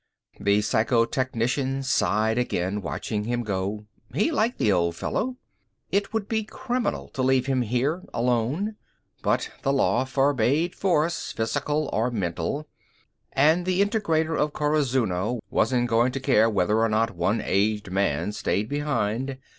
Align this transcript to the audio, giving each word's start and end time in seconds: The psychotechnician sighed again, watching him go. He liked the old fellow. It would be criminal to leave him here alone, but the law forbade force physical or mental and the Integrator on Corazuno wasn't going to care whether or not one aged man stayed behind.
The 0.39 0.61
psychotechnician 0.61 1.83
sighed 1.83 2.39
again, 2.39 2.81
watching 2.81 3.25
him 3.25 3.43
go. 3.43 3.85
He 4.11 4.31
liked 4.31 4.57
the 4.57 4.71
old 4.71 4.95
fellow. 4.95 5.35
It 5.91 6.11
would 6.11 6.27
be 6.27 6.43
criminal 6.43 7.09
to 7.09 7.21
leave 7.21 7.45
him 7.45 7.61
here 7.61 8.01
alone, 8.11 8.77
but 9.21 9.51
the 9.61 9.71
law 9.71 10.05
forbade 10.05 10.73
force 10.73 11.31
physical 11.33 11.87
or 11.93 12.09
mental 12.09 12.67
and 13.33 13.63
the 13.63 13.79
Integrator 13.79 14.41
on 14.41 14.49
Corazuno 14.49 15.39
wasn't 15.51 15.87
going 15.87 16.11
to 16.13 16.19
care 16.19 16.49
whether 16.49 16.79
or 16.79 16.89
not 16.89 17.15
one 17.15 17.39
aged 17.39 17.91
man 17.91 18.31
stayed 18.31 18.67
behind. 18.69 19.37